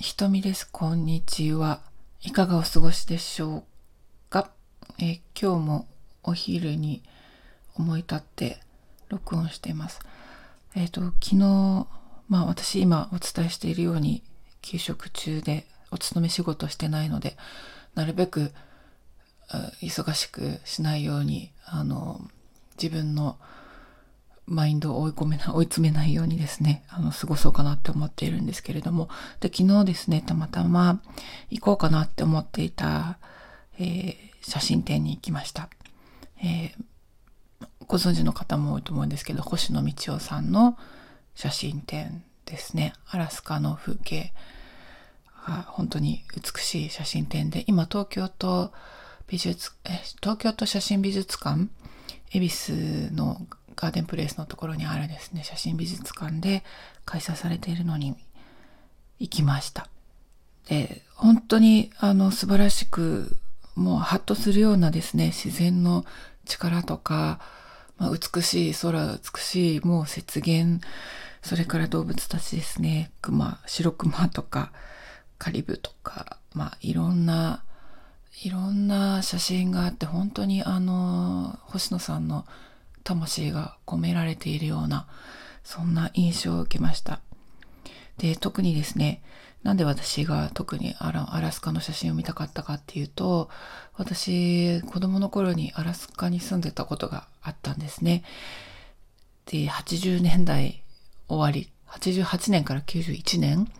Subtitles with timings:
[0.00, 0.68] ひとみです。
[0.70, 1.80] こんにちは。
[2.22, 4.52] いかがお過ごしでしょうか、
[5.00, 5.88] え、今日も
[6.22, 7.02] お昼に
[7.76, 8.60] 思い立って
[9.08, 9.98] 録音しています。
[10.76, 11.88] えっ、ー、と、昨日、
[12.28, 14.22] まあ私今お伝えしているように
[14.62, 17.36] 休職中でお勤め仕事してないので、
[17.96, 18.52] なるべく
[19.82, 22.20] 忙しくしないように、あの、
[22.80, 23.36] 自分の
[24.48, 29.08] マインドを追い込めな、追い詰めないようにですね、あの、過ごそうかなって思っているんですけれども、
[29.40, 31.00] で、昨日ですね、たまたま
[31.50, 33.18] 行こうかなって思っていた、
[33.78, 35.68] えー、写真展に行きました。
[36.42, 40.78] えー、ご存知の方も多いと思うんですけど、星野道夫さんの
[41.34, 42.94] 写真展ですね。
[43.10, 44.32] アラスカの風景
[45.46, 48.72] が本当に美しい写真展で、今東京都
[49.26, 51.68] 美術、え東京都写真美術館、
[52.32, 53.46] 恵比寿の
[53.80, 56.64] ガーデンプレイスのところにあるですね、写真美術館で
[57.04, 58.16] 開催されているのに
[59.20, 59.86] 行きました。
[60.68, 63.38] で、本当にあの素晴らしく、
[63.76, 66.04] もうハッとするようなですね、自然の
[66.44, 67.38] 力とか、
[67.98, 70.80] まあ、美しい空、美しいもう雪原、
[71.42, 74.72] それから動物たちですね、熊、白熊とか、
[75.38, 77.62] カリブとか、まあいろんな、
[78.42, 82.44] いろんな写真があって、本当にあの、星野さんの
[83.08, 85.06] 魂が込められているような、
[85.64, 87.20] そんな印象を受けました。
[88.18, 89.22] で、特にですね、
[89.62, 93.48] なんで私が特にアラアラスカの写真を見たかったかっていうと、
[93.94, 98.24] 私、子供の頃にアラスカに住んでたことがあったんですね。
[99.46, 100.82] で、80年代
[101.28, 103.70] 終わり、88年から91年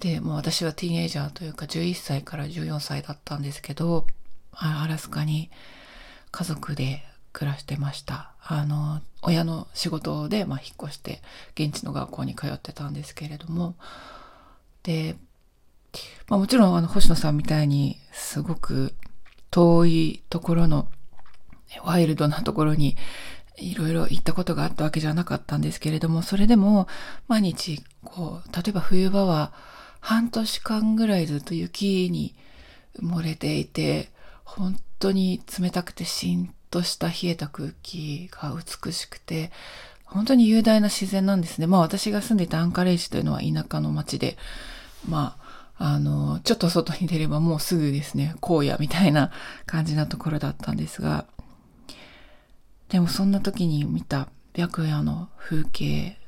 [0.00, 4.06] で、もう私はティーンエイジャーというか11歳から14歳だったんですけど、
[4.52, 5.50] アラスカに
[6.30, 7.04] 家族で
[7.36, 8.32] 暮らしてました。
[8.40, 11.20] あの、親の仕事で、まあ、引っ越して、
[11.54, 13.74] 現地の学校に通ってたんですけれども、
[14.84, 15.16] で、
[16.28, 18.94] まあ、もちろん、あの、星野さんみたいに、すごく
[19.50, 20.88] 遠いところの、
[21.84, 22.96] ワイルドなところに、
[23.58, 26.88] いろいろ行ったことがあったわけじゃなかったんですけれども、それでも、
[27.28, 29.52] 毎日、こう、例えば冬場は、
[30.00, 32.34] 半年間ぐらいずっと雪に
[32.98, 34.08] 埋もれていて、
[34.44, 38.54] 本当に冷たくてしんとした冷えた空気が
[38.84, 39.50] 美しくて、
[40.04, 41.66] 本当に雄大な自然なんですね。
[41.66, 44.36] まあ私が住んでいたアンカレッジというのは田舎の町で、
[45.08, 45.38] ま
[45.78, 49.30] あ、あの、ちょっと外に出ればもうすぐですね、荒野みたいな
[49.64, 51.24] 感じなところだったんですが、
[52.90, 56.18] でもそんな時に見た白夜の風景、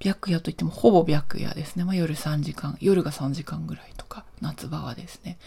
[0.00, 1.84] 白夜といってもほぼ白夜ですね。
[1.84, 5.38] まあ夜3時間、夜が3時間ぐらいとか、夏場はですね。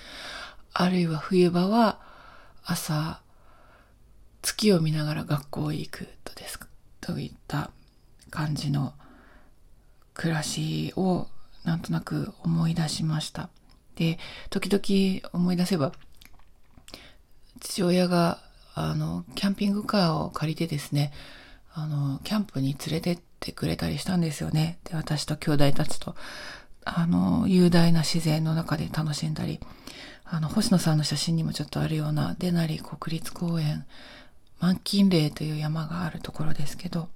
[0.74, 2.00] あるいは冬場は
[2.66, 3.22] 朝
[4.42, 6.60] 月を見ながら学校へ行くとです
[7.02, 7.72] といった
[8.30, 8.94] 感じの
[10.14, 11.28] 暮らしを
[11.64, 13.50] なんとなく思い出しました。
[13.96, 14.18] で、
[14.50, 15.92] 時々思い出せば、
[17.60, 18.40] 父親が、
[18.74, 21.12] あの、キャンピングカーを借りてですね、
[21.74, 24.80] あの、キャンプに連れてってくれたりしたんですよね。
[24.86, 26.16] で、私と兄弟たちと、
[26.84, 29.60] あの、雄大な自然の中で楽しんだり、
[30.24, 33.86] あの、星野さんの写真にもちょっとあるような、デナリ国立公園
[34.62, 37.10] 満金霊という山があるところですけど、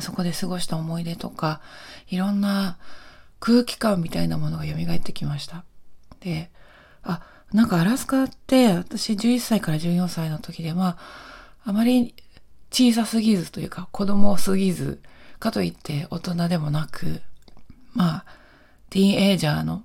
[0.00, 1.60] そこで過ごした思い出とか、
[2.08, 2.76] いろんな
[3.40, 5.64] 空気感みたいなものが蘇ってきました。
[6.20, 6.50] で、
[7.02, 10.98] あ、なんかアラスカって私11歳から14歳の時で、まあ、
[11.64, 12.14] あまり
[12.70, 15.00] 小さすぎずというか子供すぎず、
[15.38, 17.20] かといって大人でもなく、
[17.92, 18.24] まあ、
[18.90, 19.84] ティーンエイジャーの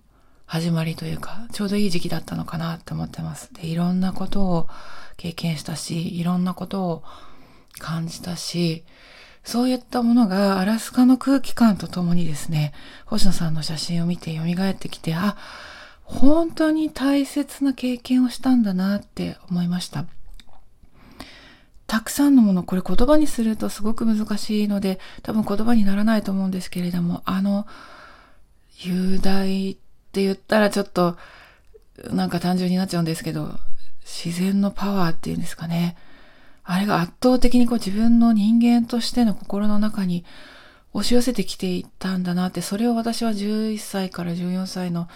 [0.52, 3.54] 始まりというか、ちょうどいい時期だったのかなって思ってます。
[3.54, 4.68] で、いろんなことを
[5.16, 7.04] 経験したし、いろんなことを
[7.78, 8.84] 感じたし、
[9.44, 12.74] そういったものがアラスカの空気感とともにですね、
[13.06, 15.38] 星野さんの写真を見て蘇ってきて、あ、
[16.02, 20.08] 本当に大切な経験をしたんだなって思いました。
[21.86, 27.68] たくさんのもの、これ言葉にするとすごく難しいので、多分言葉にならないと思うんですけれども、あの、
[28.80, 29.78] 雄大
[30.10, 31.18] って言ったらちょっと、
[32.12, 33.60] なんか単純になっちゃうんですけど、
[34.04, 35.96] 自然のパワーっていうんですかね。
[36.64, 40.26] あれが圧倒的にこう自分の人間としての心の中に
[40.94, 45.08] 押し寄せてきていたんだなって、それを私は11歳から14歳の、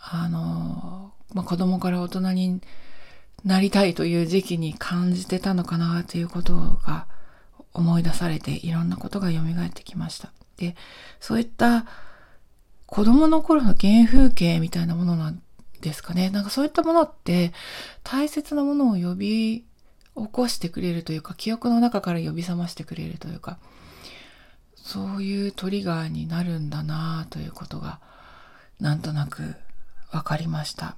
[0.00, 2.60] あの、まあ、子供から大人に
[3.44, 7.06] なりたいという時期に感じてたのかなということが
[7.72, 10.32] 思い出されて、いろんなことが蘇ってきました。
[10.56, 10.74] で、
[11.20, 11.86] そういった
[12.88, 15.42] 子供の頃の原風景みたいなものなん
[15.82, 16.30] ですかね。
[16.30, 17.52] なんかそういったものって
[18.02, 19.64] 大切なものを呼び
[20.16, 23.58] 起こしてくれるというか、記憶の中から呼び覚ましてくれるというか、
[24.74, 28.00] そういうトリガーになるんだなということが
[28.80, 29.54] なんとなく
[30.10, 30.96] 分かりました。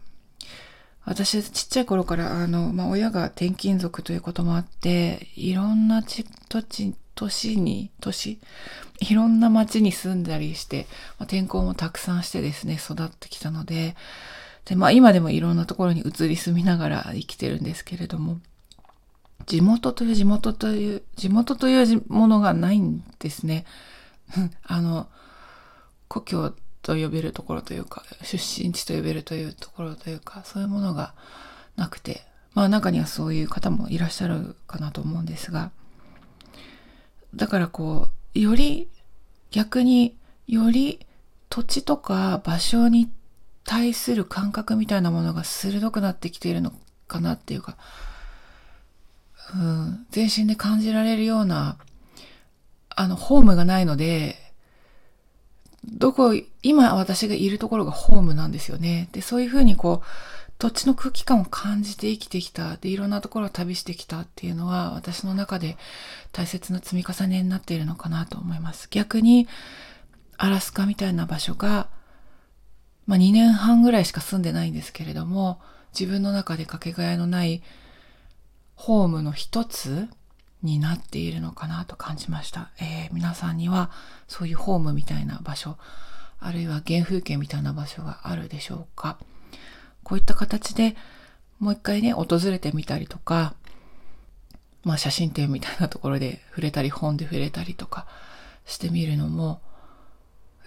[1.05, 8.39] 私、ちっちゃい頃から、あの、まあ、親が転勤族ということもあって、いろんな土地、都市に、都市
[8.99, 10.87] いろんな町に住んだりして、
[11.19, 13.95] まあ、転校もたくさんしてですね、育ってきたので、
[14.65, 18.41] で、まあ今でもいろんなところに移り住みながら生きてるんですけれども、
[19.45, 23.67] 地元という地元という、地元というものがないんですね。
[24.65, 25.07] あの、
[26.09, 31.13] 故郷と呼べるところというか、出身地と呼べるというところというか、そういうものが
[31.77, 32.23] なくて、
[32.55, 35.71] まあ中にはそういう方もいらっしゃるかなと思うんですが、
[37.35, 38.89] だからこう、より
[39.51, 40.17] 逆に
[40.47, 41.07] より
[41.49, 43.11] 土地とか場所に
[43.65, 46.73] 対する感覚みたいなものが鋭くなってきているの
[47.07, 47.77] かなっていうか、
[49.55, 51.77] うん、全身で感じられるような、
[52.89, 54.37] あの、ホームがないので、
[55.85, 59.09] どこ、今私がいるところがホームなんですよね。
[59.13, 62.77] で、そういうふうにこう、土地の空気感を感じて生きてきた。
[62.77, 65.79] で、いろんなところを旅してきたっていうのは、私の中で
[66.33, 68.87] 大切な積み重ねになっているのかなと思います。
[68.91, 69.49] 逆に、
[70.37, 71.89] アラスカみたいな場所が、
[73.07, 75.63] まあ2年半ぐらいしか住んでないんですけれども、
[75.99, 77.63] 自分の中でかけがえのない
[78.75, 80.09] ホームの一つ
[80.63, 82.71] になっているのかなと感じました。
[82.79, 83.91] えー、皆さんには
[84.29, 85.79] そういうホームみたいな場所、
[86.39, 89.17] あるいは原風景みたいな場所があるでしょうか。
[90.11, 90.97] こういった形で
[91.61, 93.55] もう一回ね、訪れてみたりとか、
[94.83, 98.09] まあ写真展みたいなところで触れたり、本で触れたりとか
[98.67, 99.61] してみるのも、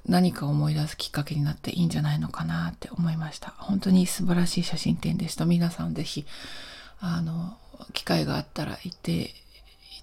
[0.06, 3.54] 何か思い出すきっかけになっていいんじゃないのかなって思いました。
[3.58, 5.46] 本当に素晴らしい写真展でした。
[5.46, 6.26] 皆さんぜひ、
[7.02, 7.58] あの、
[7.92, 9.34] 機会があったら行ってい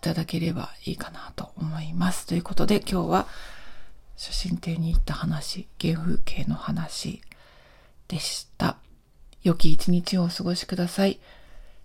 [0.02, 2.26] ただければいいかなと思います。
[2.26, 3.26] ということで今日は
[4.18, 7.22] 写真展に行った話、原風景の話
[8.06, 8.76] でした。
[9.42, 11.18] 良き一日をお過ごしください。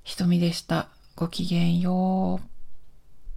[0.03, 0.89] ひとみでした。
[1.15, 2.54] ごきげんよう。